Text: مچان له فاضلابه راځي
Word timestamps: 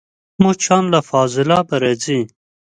مچان 0.43 0.83
له 0.93 0.99
فاضلابه 1.09 1.75
راځي 1.83 2.19